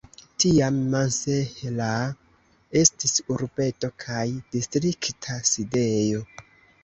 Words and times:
Tiam 0.43 0.77
Mansehra 0.93 1.89
estis 2.81 3.13
urbeto 3.35 3.91
kaj 4.05 4.25
distrikta 4.57 5.37
sidejo. 5.53 6.25